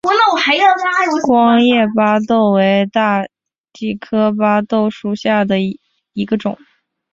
[1.27, 3.23] 光叶巴豆为大
[3.71, 6.57] 戟科巴豆属下的一个种。